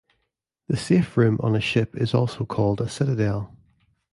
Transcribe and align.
The 0.67 0.77
safe 0.77 1.15
room 1.15 1.37
on 1.43 1.55
a 1.55 1.61
ship 1.61 1.95
is 1.95 2.15
also 2.15 2.43
called 2.43 2.81
a 2.81 2.89
citadel. 2.89 3.55